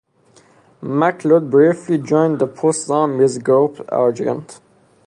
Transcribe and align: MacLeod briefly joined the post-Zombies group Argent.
MacLeod 0.81 1.51
briefly 1.51 1.99
joined 1.99 2.39
the 2.39 2.47
post-Zombies 2.47 3.37
group 3.37 3.85
Argent. 3.91 4.59